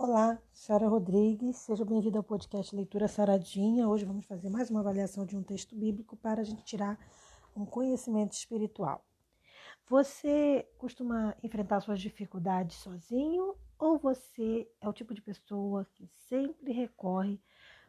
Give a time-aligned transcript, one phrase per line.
[0.00, 3.88] Olá, Sara Rodrigues, seja bem-vinda ao podcast Leitura Saradinha.
[3.88, 6.96] Hoje vamos fazer mais uma avaliação de um texto bíblico para a gente tirar
[7.54, 9.04] um conhecimento espiritual.
[9.88, 16.70] Você costuma enfrentar suas dificuldades sozinho ou você é o tipo de pessoa que sempre
[16.70, 17.40] recorre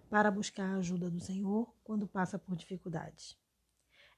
[0.10, 3.38] para buscar a ajuda do Senhor quando passa por dificuldades?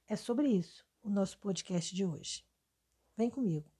[0.08, 2.42] É sobre isso o nosso podcast de hoje.
[3.18, 3.71] Vem comigo.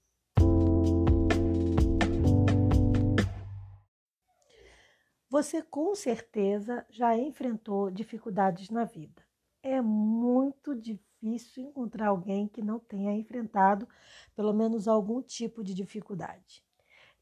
[5.33, 9.23] Você com certeza já enfrentou dificuldades na vida.
[9.63, 13.89] É muito difícil encontrar alguém que não tenha enfrentado
[14.37, 16.63] pelo menos algum tipo de dificuldade.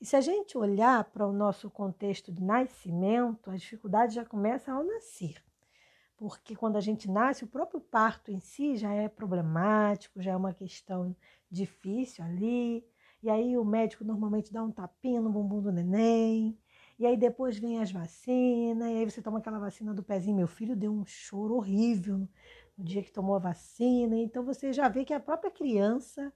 [0.01, 4.73] E se a gente olhar para o nosso contexto de nascimento, a dificuldade já começa
[4.73, 5.41] ao nascer.
[6.17, 10.37] Porque quando a gente nasce, o próprio parto em si já é problemático, já é
[10.37, 11.15] uma questão
[11.49, 12.85] difícil ali.
[13.23, 16.59] E aí o médico normalmente dá um tapinha no bumbum do neném
[17.01, 20.37] e aí depois vem as vacinas, e aí você toma aquela vacina do pezinho.
[20.37, 22.29] Meu filho deu um choro horrível
[22.77, 24.19] no dia que tomou a vacina.
[24.19, 26.31] Então você já vê que a própria criança,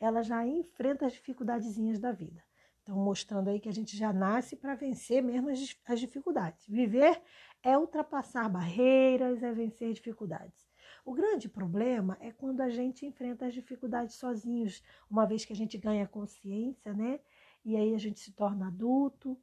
[0.00, 2.42] ela já enfrenta as dificuldadezinhas da vida.
[2.82, 6.66] Então mostrando aí que a gente já nasce para vencer mesmo as, as dificuldades.
[6.66, 7.20] Viver
[7.62, 10.66] é ultrapassar barreiras, é vencer dificuldades.
[11.04, 15.56] O grande problema é quando a gente enfrenta as dificuldades sozinhos, uma vez que a
[15.56, 17.20] gente ganha consciência, né?
[17.62, 19.38] E aí a gente se torna adulto,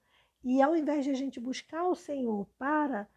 [0.45, 3.09] e ao invés de a gente buscar o Senhor para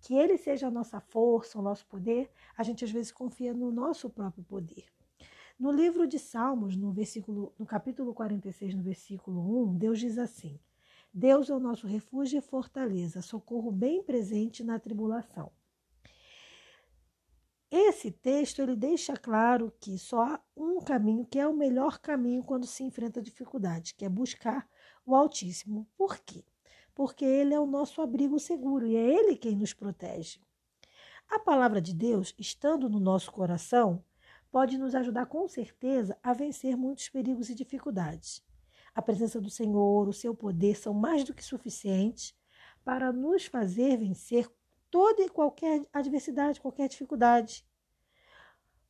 [0.00, 3.72] que Ele seja a nossa força, o nosso poder, a gente às vezes confia no
[3.72, 4.84] nosso próprio poder.
[5.58, 10.60] No livro de Salmos, no versículo, no capítulo 46, no versículo 1, Deus diz assim:
[11.12, 15.50] Deus é o nosso refúgio e fortaleza, socorro bem presente na tribulação.
[17.68, 22.44] Esse texto ele deixa claro que só há um caminho que é o melhor caminho
[22.44, 24.68] quando se enfrenta dificuldade, que é buscar
[25.04, 25.88] o Altíssimo.
[25.96, 26.44] Por quê?
[26.96, 30.40] Porque Ele é o nosso abrigo seguro e é Ele quem nos protege.
[31.28, 34.02] A palavra de Deus, estando no nosso coração,
[34.50, 38.42] pode nos ajudar com certeza a vencer muitos perigos e dificuldades.
[38.94, 42.34] A presença do Senhor, o seu poder são mais do que suficientes
[42.82, 44.50] para nos fazer vencer
[44.90, 47.62] toda e qualquer adversidade, qualquer dificuldade.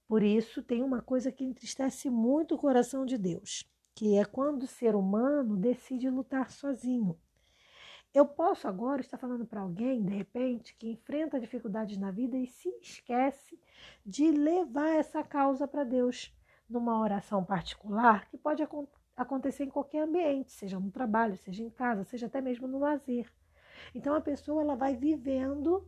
[0.06, 4.62] Por isso, tem uma coisa que entristece muito o coração de Deus, que é quando
[4.62, 7.18] o ser humano decide lutar sozinho.
[8.16, 12.46] Eu posso agora estar falando para alguém, de repente, que enfrenta dificuldades na vida e
[12.46, 13.60] se esquece
[14.06, 16.34] de levar essa causa para Deus
[16.66, 18.66] numa oração particular que pode
[19.14, 23.30] acontecer em qualquer ambiente, seja no trabalho, seja em casa, seja até mesmo no lazer.
[23.94, 25.86] Então a pessoa ela vai vivendo,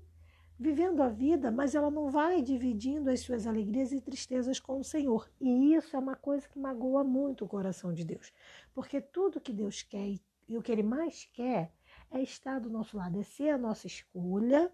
[0.58, 4.84] vivendo a vida, mas ela não vai dividindo as suas alegrias e tristezas com o
[4.84, 5.30] Senhor.
[5.40, 8.30] E isso é uma coisa que magoa muito o coração de Deus,
[8.74, 10.14] porque tudo que Deus quer
[10.46, 11.72] e o que ele mais quer
[12.10, 14.72] é estar do nosso lado, é ser a nossa escolha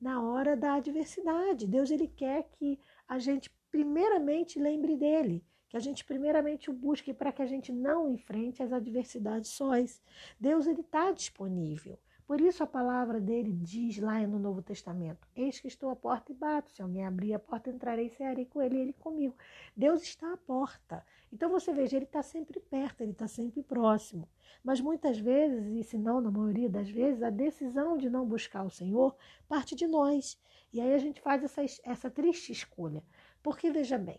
[0.00, 1.66] na hora da adversidade.
[1.66, 7.14] Deus ele quer que a gente primeiramente lembre dele, que a gente primeiramente o busque
[7.14, 10.02] para que a gente não enfrente as adversidades sós.
[10.38, 11.98] Deus ele está disponível.
[12.32, 16.32] Por isso a palavra dele diz lá no Novo Testamento: Eis que estou à porta
[16.32, 16.70] e bato.
[16.70, 19.36] Se alguém abrir a porta, entrarei e cearei com ele e ele comigo.
[19.76, 21.04] Deus está à porta.
[21.30, 24.26] Então você veja, ele está sempre perto, ele está sempre próximo.
[24.64, 28.64] Mas muitas vezes, e se não na maioria das vezes, a decisão de não buscar
[28.64, 29.14] o Senhor
[29.46, 30.40] parte de nós.
[30.72, 33.04] E aí a gente faz essa, essa triste escolha.
[33.42, 34.18] Porque veja bem,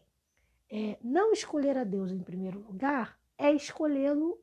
[0.70, 4.40] é, não escolher a Deus em primeiro lugar é escolhê-lo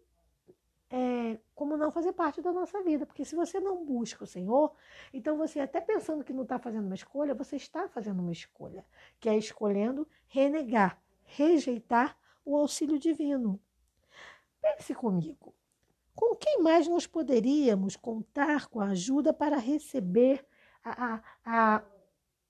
[0.90, 3.06] é, como não fazer parte da nossa vida.
[3.06, 4.74] Porque se você não busca o Senhor,
[5.12, 8.84] então você, até pensando que não está fazendo uma escolha, você está fazendo uma escolha,
[9.20, 13.60] que é escolhendo renegar, rejeitar o auxílio divino.
[14.60, 15.54] Pense comigo.
[16.14, 20.44] Com quem mais nós poderíamos contar com a ajuda para receber
[20.84, 21.82] a, a,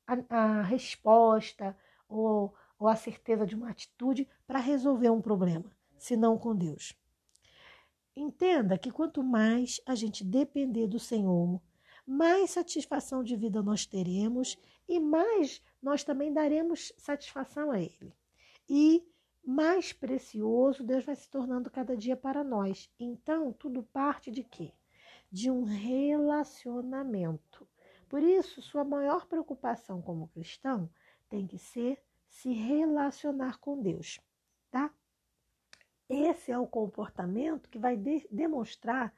[0.07, 1.77] a, a resposta
[2.09, 6.99] ou, ou a certeza de uma atitude para resolver um problema, se não com Deus?
[8.17, 11.61] Entenda que quanto mais a gente depender do Senhor,
[12.07, 14.59] mais satisfação de vida nós teremos
[14.89, 18.13] e mais nós também daremos satisfação a Ele.
[18.69, 19.05] E
[19.45, 22.91] mais precioso Deus vai se tornando cada dia para nós.
[22.99, 24.73] Então, tudo parte de quê?
[25.31, 27.67] De um relacionamento.
[28.09, 30.91] Por isso, sua maior preocupação como cristão
[31.29, 34.21] tem que ser se relacionar com Deus,
[34.71, 34.93] tá?
[36.11, 39.15] Esse é o comportamento que vai de demonstrar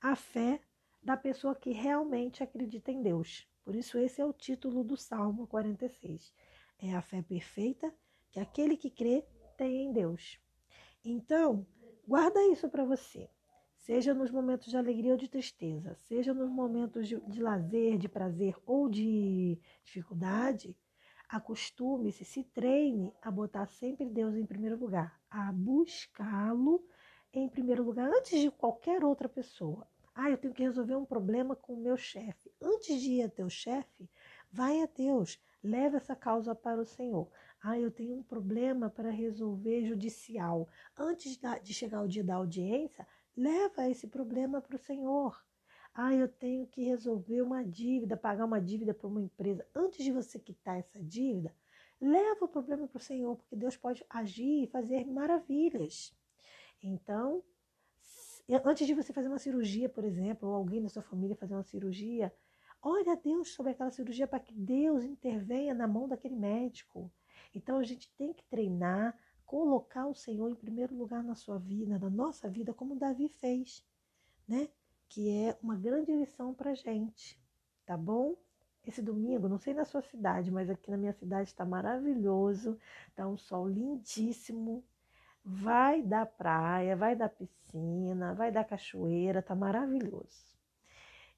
[0.00, 0.60] a fé
[1.02, 3.48] da pessoa que realmente acredita em Deus.
[3.64, 6.32] Por isso, esse é o título do Salmo 46.
[6.78, 7.92] É a fé perfeita
[8.30, 9.26] que aquele que crê
[9.56, 10.38] tem em Deus.
[11.04, 11.66] Então,
[12.06, 13.28] guarda isso para você.
[13.74, 18.08] seja nos momentos de alegria ou de tristeza, seja nos momentos de, de lazer, de
[18.08, 20.76] prazer ou de dificuldade,
[21.28, 26.84] acostume-se, se treine a botar sempre Deus em primeiro lugar, a buscá-lo
[27.32, 29.86] em primeiro lugar antes de qualquer outra pessoa.
[30.14, 32.50] Ah, eu tenho que resolver um problema com o meu chefe.
[32.62, 34.08] Antes de ir a teu chefe,
[34.50, 37.30] vai a Deus, leva essa causa para o Senhor.
[37.62, 40.68] Ah, eu tenho um problema para resolver judicial.
[40.96, 43.06] Antes de chegar o dia da audiência,
[43.36, 45.44] leva esse problema para o Senhor.
[45.98, 49.66] Ah, eu tenho que resolver uma dívida, pagar uma dívida para uma empresa.
[49.74, 51.54] Antes de você quitar essa dívida,
[51.98, 56.14] leva o problema para o Senhor, porque Deus pode agir e fazer maravilhas.
[56.82, 57.42] Então,
[58.62, 61.64] antes de você fazer uma cirurgia, por exemplo, ou alguém da sua família fazer uma
[61.64, 62.30] cirurgia,
[62.82, 67.10] ore a Deus sobre aquela cirurgia para que Deus intervenha na mão daquele médico.
[67.54, 71.98] Então a gente tem que treinar, colocar o Senhor em primeiro lugar na sua vida,
[71.98, 73.82] na nossa vida, como Davi fez,
[74.46, 74.68] né?
[75.08, 77.40] Que é uma grande lição para gente,
[77.84, 78.36] tá bom?
[78.84, 82.78] Esse domingo, não sei na sua cidade, mas aqui na minha cidade está maravilhoso,
[83.14, 84.84] tá um sol lindíssimo,
[85.48, 90.52] Vai da praia, vai da piscina, vai da cachoeira, tá maravilhoso.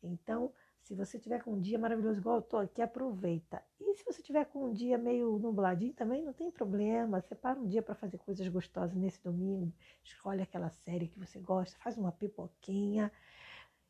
[0.02, 0.50] Então,
[0.80, 3.62] se você tiver com um dia maravilhoso igual eu tô aqui, aproveita.
[3.78, 7.20] E se você tiver com um dia meio nubladinho também, não tem problema.
[7.20, 9.70] Separa um dia para fazer coisas gostosas nesse domingo.
[10.02, 13.12] Escolhe aquela série que você gosta, faz uma pipoquinha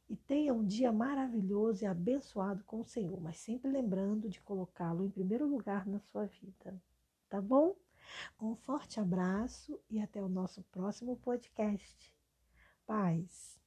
[0.09, 5.05] e tenha um dia maravilhoso e abençoado com o Senhor, mas sempre lembrando de colocá-lo
[5.05, 6.81] em primeiro lugar na sua vida.
[7.29, 7.77] Tá bom?
[8.41, 12.13] Um forte abraço e até o nosso próximo podcast.
[12.87, 13.58] Paz.